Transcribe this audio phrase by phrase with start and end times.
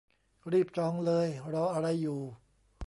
[0.51, 2.21] รีบจองเลยรออะไรอยู่